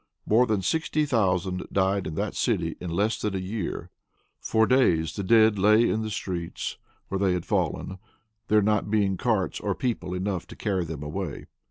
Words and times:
More 0.25 0.47
than 0.47 0.63
sixty 0.63 1.05
thousand 1.05 1.67
died 1.71 2.07
in 2.07 2.15
that 2.15 2.33
city 2.35 2.75
in 2.81 2.89
less 2.89 3.21
than 3.21 3.35
a 3.35 3.39
year. 3.39 3.91
For 4.39 4.65
days 4.65 5.13
the 5.13 5.21
dead 5.23 5.59
lay 5.59 5.87
in 5.87 6.01
the 6.01 6.09
streets 6.09 6.79
where 7.09 7.19
they 7.19 7.33
had 7.33 7.45
fallen, 7.45 7.99
there 8.47 8.63
not 8.63 8.89
being 8.89 9.15
carts 9.15 9.59
or 9.59 9.75
people 9.75 10.15
enough 10.15 10.47
to 10.47 10.55
carry 10.55 10.85
them 10.85 11.03
away. 11.03 11.45